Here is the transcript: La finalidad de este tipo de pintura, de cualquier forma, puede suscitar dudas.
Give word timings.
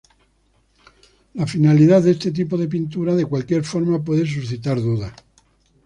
La 1.35 1.45
finalidad 1.45 2.01
de 2.01 2.09
este 2.09 2.31
tipo 2.31 2.57
de 2.57 2.67
pintura, 2.67 3.13
de 3.13 3.27
cualquier 3.27 3.63
forma, 3.63 4.03
puede 4.03 4.25
suscitar 4.25 4.81
dudas. 4.81 5.13